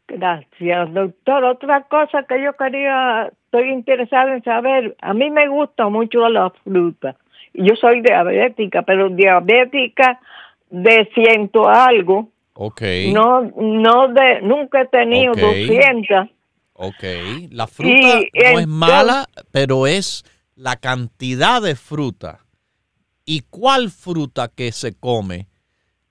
[0.09, 1.43] Gracias, doctor.
[1.43, 6.49] Otra cosa que yo quería, estoy interesada en saber, a mí me gusta mucho la
[6.63, 7.15] fruta.
[7.53, 10.19] Yo soy diabética, pero diabética
[10.69, 12.29] de ciento algo.
[12.53, 12.81] Ok.
[13.13, 15.39] No, no de, nunca he tenido Ok.
[15.39, 16.29] 200.
[16.81, 17.03] Ok,
[17.51, 18.21] la fruta
[18.53, 20.23] no es mala, pero es
[20.55, 22.39] la cantidad de fruta.
[23.25, 25.47] ¿Y cuál fruta que se come?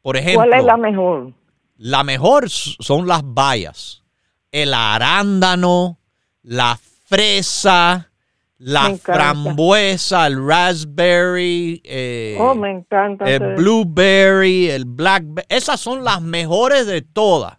[0.03, 1.33] Por ejemplo, ¿Cuál es la mejor?
[1.79, 4.05] La mejor son las bayas.
[4.51, 5.99] El arándano,
[6.43, 8.11] la fresa,
[8.59, 13.25] la frambuesa, el raspberry, eh, oh, me encanta.
[13.25, 15.47] el blueberry, el blackberry.
[15.49, 17.59] Esas son las mejores de todas.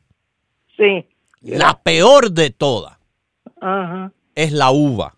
[0.76, 1.06] Sí.
[1.42, 2.98] La peor de todas
[3.62, 4.12] Ajá.
[4.36, 5.16] es la uva.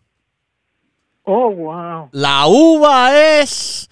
[1.24, 2.10] Oh, wow.
[2.12, 3.90] La uva es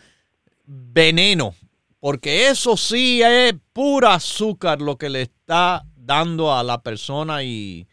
[0.65, 1.55] veneno,
[1.99, 7.87] porque eso sí es pura azúcar lo que le está dando a la persona y,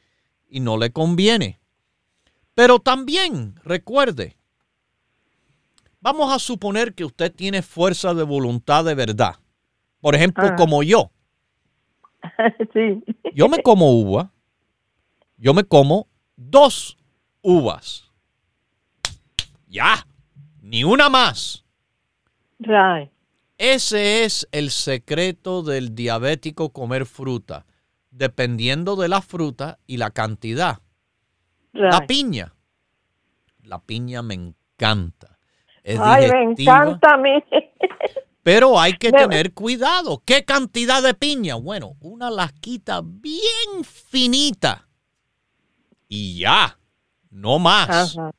[0.48, 1.60] y no le conviene.
[2.56, 4.36] Pero también recuerde,
[6.00, 9.36] vamos a suponer que usted tiene fuerza de voluntad de verdad.
[10.00, 10.56] Por ejemplo, Ah.
[10.56, 11.12] como yo.
[12.72, 13.04] sí.
[13.32, 14.32] Yo me como uva.
[15.36, 16.98] Yo me como dos
[17.42, 18.10] uvas.
[19.68, 20.04] Ya.
[20.62, 21.64] Ni una más.
[22.58, 23.12] Right.
[23.58, 27.66] Ese es el secreto del diabético comer fruta.
[28.10, 30.78] Dependiendo de la fruta y la cantidad.
[31.72, 32.54] La piña.
[33.62, 35.38] La piña me encanta.
[35.82, 37.42] Es Ay, me encanta a mí.
[38.42, 40.22] Pero hay que tener cuidado.
[40.24, 41.56] ¿Qué cantidad de piña?
[41.56, 44.88] Bueno, una lasquita bien finita.
[46.08, 46.78] Y ya,
[47.30, 48.16] no más.
[48.16, 48.30] Ajá.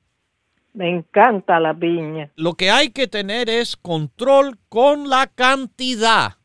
[0.78, 2.32] Me encanta la piña.
[2.36, 6.36] Lo que hay que tener es control con la cantidad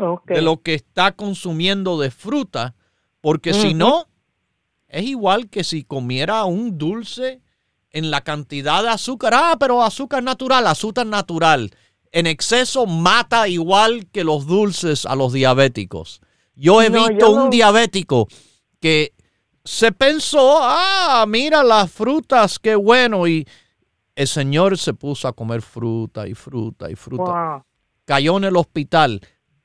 [0.00, 0.36] Okay.
[0.36, 2.76] de lo que está consumiendo de fruta,
[3.20, 4.06] porque si no,
[4.86, 7.40] es igual que si comiera un dulce
[7.90, 9.34] en la cantidad de azúcar.
[9.34, 11.72] Ah, pero azúcar natural, azúcar natural.
[12.12, 16.20] En exceso mata igual que los dulces a los diabéticos.
[16.54, 18.28] Yo he No, visto yo un diabético
[18.80, 19.14] que
[19.68, 23.26] se pensó, ah, mira las frutas, qué bueno.
[23.26, 23.46] Y
[24.16, 27.62] el señor se puso a comer fruta y fruta y fruta Wow.
[28.06, 29.20] cayó en el hospital.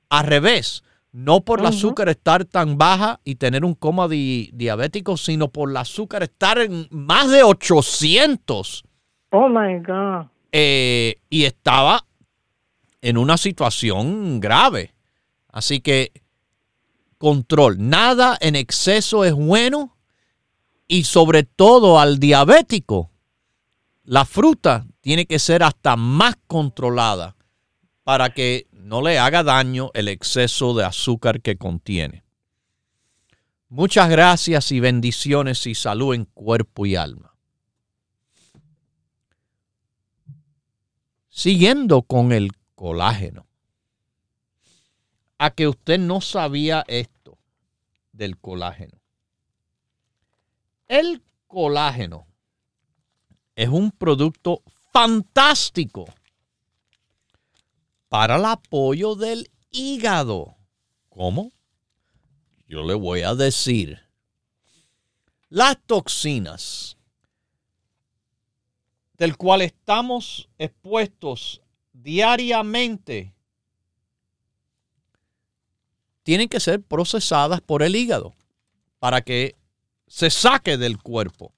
[0.10, 0.84] Al revés,
[1.14, 1.74] no por el Ujú.
[1.76, 6.58] azúcar estar tan baja y tener un coma di- diabético, sino por el azúcar estar
[6.60, 8.84] en más de 800
[9.32, 10.28] Oh my God.
[10.52, 12.06] eh, y estaba
[13.02, 14.94] en una situación grave.
[15.48, 16.12] Así que
[17.18, 19.93] control, nada en exceso es bueno
[20.88, 23.12] y sobre todo al diabético.
[24.06, 27.38] la fruta tiene que ser hasta más controlada
[28.04, 32.24] para que no le haga daño el exceso de azúcar que contiene.
[33.70, 37.36] Muchas gracias y bendiciones y salud en cuerpo y alma.
[41.30, 43.48] Siguiendo con el colágeno.
[45.38, 47.38] A que usted no sabía esto
[48.12, 49.03] del colágeno.
[50.94, 52.28] El colágeno
[53.56, 56.06] es un producto fantástico
[58.10, 60.56] para el apoyo del hígado.
[61.10, 61.52] ¿Cómo?
[62.68, 64.02] Yo le voy a decir.
[65.50, 66.96] Las toxinas
[69.18, 73.34] del cual estamos expuestos diariamente
[76.22, 78.36] tienen que ser procesadas por el hígado
[79.00, 79.56] para que
[80.14, 81.56] se saque del cuerpo.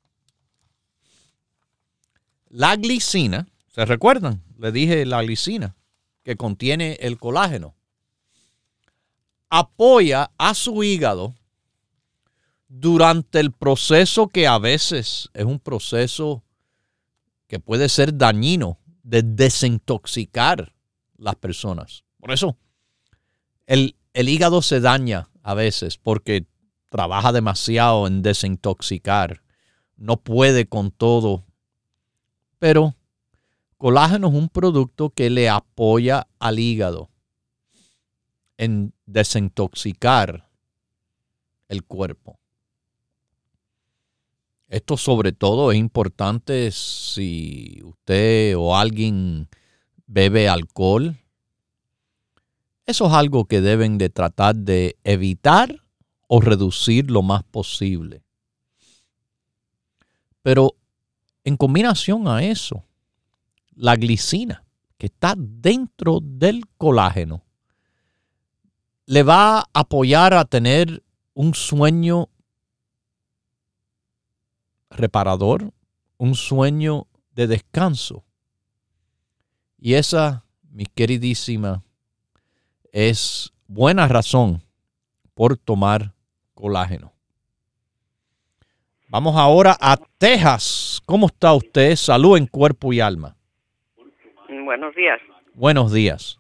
[2.48, 4.44] La glicina, ¿se recuerdan?
[4.58, 5.76] Le dije la glicina
[6.24, 7.76] que contiene el colágeno.
[9.50, 11.36] Apoya a su hígado
[12.70, 16.42] durante el proceso que a veces es un proceso
[17.48, 20.74] que puede ser dañino de desintoxicar
[21.18, 22.06] las personas.
[22.22, 22.58] Por eso,
[23.66, 26.46] el, el hígado se daña a veces porque
[26.96, 29.42] trabaja demasiado en desintoxicar.
[29.98, 31.44] No puede con todo.
[32.58, 32.96] Pero
[33.78, 37.10] colágeno es un producto que le apoya al hígado
[38.58, 40.50] en desintoxicar
[41.68, 42.40] el cuerpo.
[44.70, 49.50] Esto sobre todo es importante si usted o alguien
[50.08, 51.18] bebe alcohol.
[52.86, 55.85] Eso es algo que deben de tratar de evitar
[56.28, 58.24] o reducir lo más posible.
[60.42, 60.76] Pero
[61.44, 62.84] en combinación a eso,
[63.76, 64.64] la glicina
[64.98, 67.44] que está dentro del colágeno
[69.06, 71.04] le va a apoyar a tener
[71.34, 72.30] un sueño
[74.90, 75.72] reparador,
[76.18, 78.24] un sueño de descanso.
[79.78, 81.84] Y esa, mi queridísima,
[82.92, 84.64] es buena razón
[85.34, 86.15] por tomar
[86.56, 87.12] colágeno.
[89.10, 91.02] Vamos ahora a Texas.
[91.06, 91.92] ¿Cómo está usted?
[91.96, 93.36] Salud en cuerpo y alma.
[94.50, 95.22] Buenos días.
[95.54, 96.40] Buenos días.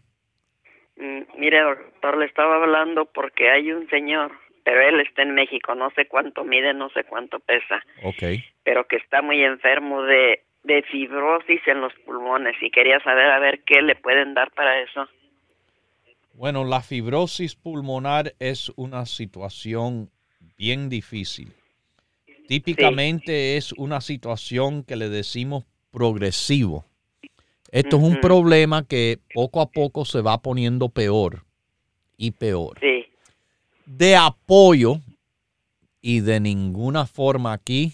[0.98, 4.32] Mm, mire, doctor, le estaba hablando porque hay un señor
[4.66, 7.86] pero él está en México, no sé cuánto mide, no sé cuánto pesa.
[8.02, 8.42] Ok.
[8.64, 13.38] Pero que está muy enfermo de, de fibrosis en los pulmones y quería saber a
[13.38, 15.08] ver qué le pueden dar para eso.
[16.36, 20.10] Bueno, la fibrosis pulmonar es una situación
[20.58, 21.52] bien difícil.
[22.48, 26.86] Típicamente es una situación que le decimos progresivo.
[27.72, 31.46] Esto es un problema que poco a poco se va poniendo peor
[32.18, 32.78] y peor.
[32.80, 33.06] Sí
[33.86, 35.00] de apoyo
[36.02, 37.94] y de ninguna forma aquí,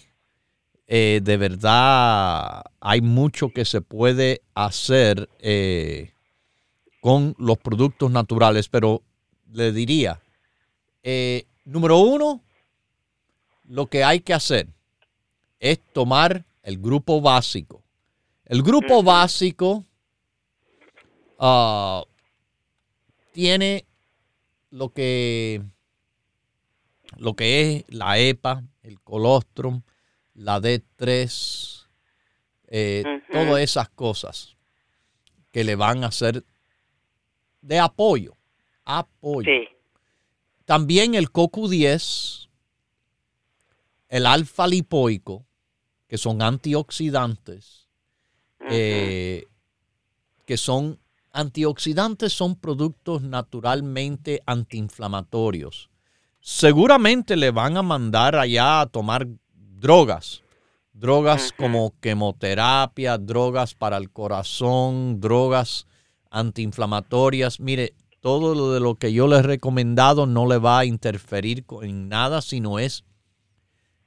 [0.86, 6.12] eh, de verdad, hay mucho que se puede hacer eh,
[7.02, 9.02] con los productos naturales, pero
[9.52, 10.22] le diría,
[11.02, 12.40] eh, número uno,
[13.64, 14.68] lo que hay que hacer
[15.58, 17.82] es tomar el grupo básico.
[18.44, 19.84] El grupo básico
[21.40, 22.04] ah,
[23.32, 23.84] tiene
[24.70, 25.60] lo que
[27.16, 29.82] lo que es la EPA, el colostrum,
[30.34, 31.84] la D3,
[32.68, 34.56] eh, todas esas cosas
[35.50, 36.44] que le van a hacer
[37.62, 38.36] de apoyo.
[38.84, 39.50] Apoyo.
[40.66, 42.48] También el CoQ10,
[44.08, 45.46] el alfa lipoico,
[46.06, 47.88] que son antioxidantes,
[48.68, 49.46] eh,
[50.44, 50.98] que son
[51.32, 55.88] antioxidantes, son productos naturalmente antiinflamatorios
[56.42, 60.42] seguramente le van a mandar allá a tomar drogas.
[60.92, 65.86] Drogas como quimioterapia, drogas para el corazón, drogas
[66.32, 67.60] antiinflamatorias.
[67.60, 71.64] Mire, todo lo de lo que yo le he recomendado no le va a interferir
[71.82, 73.04] en nada, sino es,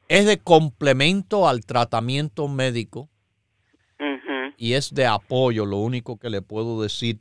[0.07, 3.09] es de complemento al tratamiento médico
[4.57, 5.65] y es de apoyo.
[5.65, 7.19] Lo único que le puedo decir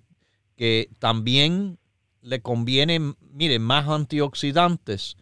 [0.57, 1.79] que también
[2.23, 5.17] le conviene, mire, más antioxidantes.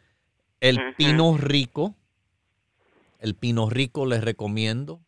[0.60, 1.96] El pino rico,
[3.18, 5.00] el pino rico les recomiendo,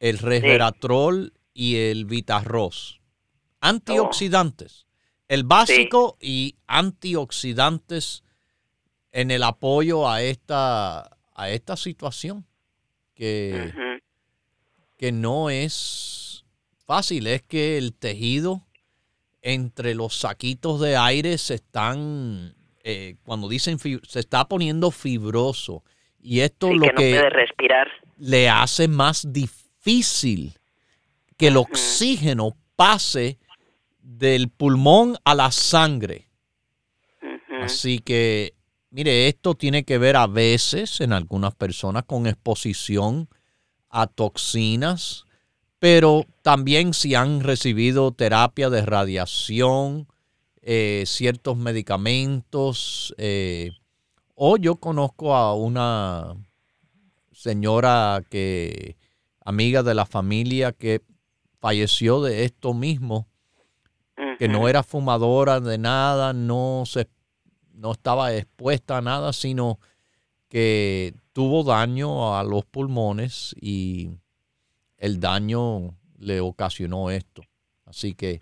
[0.00, 3.00] el resveratrol y el vitarroz.
[3.60, 4.86] Antioxidantes.
[5.28, 8.22] El básico y antioxidantes
[9.12, 12.46] en el apoyo a esta, a esta situación
[13.14, 13.72] que,
[14.96, 16.44] que no es
[16.86, 18.66] fácil, es que el tejido
[19.42, 22.54] entre los saquitos de aire se están,
[22.84, 25.82] eh, cuando dicen, se está poniendo fibroso.
[26.20, 27.88] Y esto lo que, respirar.
[28.18, 30.58] le hace más difícil
[31.36, 33.38] que el oxígeno pase
[34.06, 36.28] del pulmón a la sangre.
[37.60, 38.54] Así que,
[38.90, 43.28] mire, esto tiene que ver a veces en algunas personas con exposición
[43.88, 45.24] a toxinas,
[45.80, 50.06] pero también si han recibido terapia de radiación,
[50.62, 53.72] eh, ciertos medicamentos, eh,
[54.36, 56.36] o yo conozco a una
[57.32, 58.96] señora que,
[59.44, 61.02] amiga de la familia, que
[61.58, 63.26] falleció de esto mismo,
[64.38, 67.08] que no era fumadora de nada, no se
[67.72, 69.78] no estaba expuesta a nada, sino
[70.48, 74.10] que tuvo daño a los pulmones y
[74.96, 77.42] el daño le ocasionó esto.
[77.84, 78.38] Así que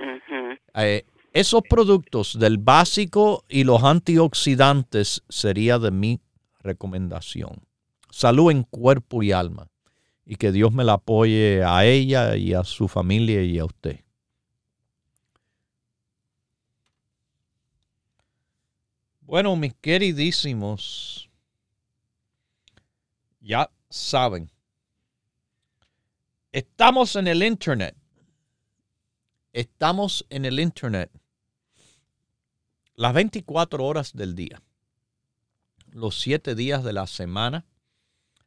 [0.75, 6.21] eh, esos productos del básico y los antioxidantes sería de mi
[6.61, 7.63] recomendación.
[8.11, 9.69] Salud en cuerpo y alma.
[10.25, 14.04] Y que Dios me la apoye a ella y a su familia y a usted.
[19.25, 21.31] Bueno, mis queridísimos,
[23.41, 24.51] ya saben,
[26.53, 27.97] estamos en el Internet.
[29.53, 31.11] Estamos en el Internet
[32.97, 34.63] las 24 horas del día,
[35.91, 37.67] los 7 días de la semana.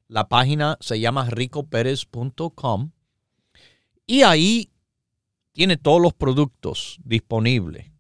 [0.07, 2.91] La página se llama ricoperez.com
[4.05, 4.71] y ahí
[5.51, 7.91] tiene todos los productos disponibles.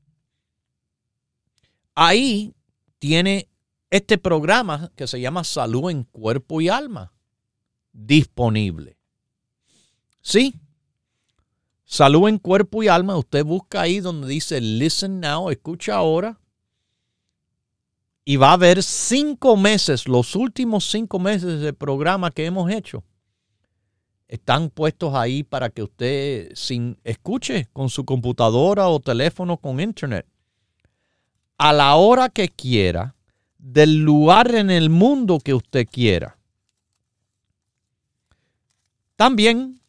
[1.95, 2.53] Ahí
[2.99, 3.49] tiene
[3.89, 7.13] este programa que se llama Salud en Cuerpo y Alma
[7.93, 8.97] disponible.
[10.21, 10.59] Sí,
[11.89, 16.37] Salud en Cuerpo y Alma, usted busca ahí donde dice Listen Now, escucha ahora.
[18.25, 23.05] Y va a ver cinco meses, los últimos cinco meses de programa que hemos hecho.
[24.27, 30.27] Están puestos ahí para que usted sin, escuche con su computadora o teléfono con internet
[31.57, 33.15] a la hora que quiera,
[33.57, 36.37] del lugar en el mundo que usted quiera.
[39.15, 39.81] También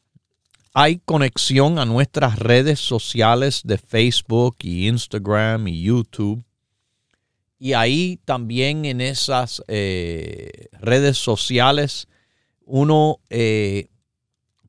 [0.73, 6.45] hay conexión a nuestras redes sociales de Facebook y Instagram y YouTube.
[7.59, 12.09] Y ahí también en esas eh, redes sociales
[12.65, 13.89] uno eh,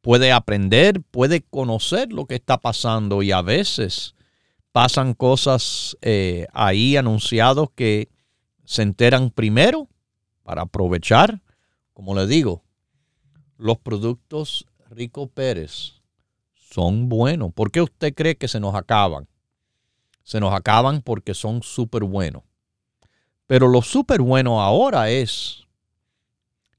[0.02, 4.16] puede aprender, puede conocer lo que está pasando y a veces
[4.80, 8.08] pasan cosas eh, ahí anunciados que
[8.64, 9.90] se enteran primero
[10.42, 11.42] para aprovechar.
[11.92, 12.64] Como le digo,
[13.58, 15.96] los productos Rico Pérez
[16.54, 17.52] son buenos.
[17.52, 19.28] ¿Por qué usted cree que se nos acaban?
[20.24, 22.44] Se nos acaban porque son súper buenos.
[23.48, 25.68] Pero lo súper bueno ahora es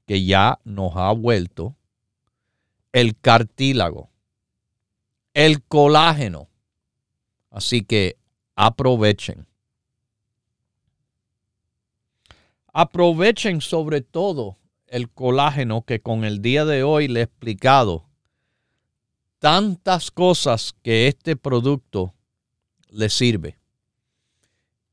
[0.07, 1.75] que ya nos ha vuelto
[2.93, 4.09] el cartílago,
[5.35, 6.47] el colágeno,
[7.51, 8.17] Así que
[8.55, 9.45] aprovechen.
[12.73, 18.09] Aprovechen sobre todo el colágeno que con el día de hoy le he explicado
[19.39, 22.13] tantas cosas que este producto
[22.89, 23.59] le sirve.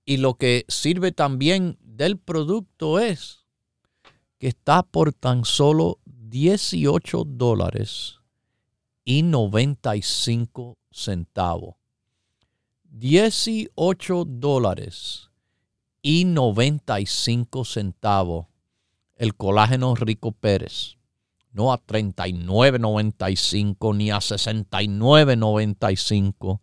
[0.05, 3.45] Y lo que sirve también del producto es
[4.39, 8.21] que está por tan solo 18 dólares
[9.05, 11.78] y 95 centavos.
[12.91, 15.31] 18 dólares
[16.03, 18.47] y 95 centavos
[19.19, 20.97] el colágeno Rico Pérez.
[21.53, 26.61] No a 39.95 ni a 69.95.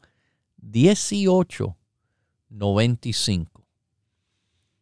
[0.61, 3.47] 18.95.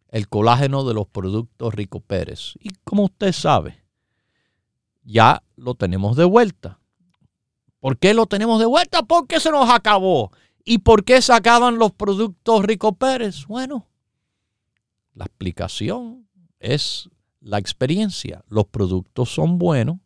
[0.09, 2.53] El colágeno de los productos Rico Pérez.
[2.59, 3.83] Y como usted sabe,
[5.03, 6.77] ya lo tenemos de vuelta.
[7.79, 9.01] ¿Por qué lo tenemos de vuelta?
[9.03, 10.31] Porque se nos acabó.
[10.63, 13.45] ¿Y por qué sacaban los productos Rico Pérez?
[13.47, 13.87] Bueno,
[15.13, 16.27] la explicación
[16.59, 17.09] es
[17.41, 18.43] la experiencia.
[18.47, 19.97] Los productos son buenos,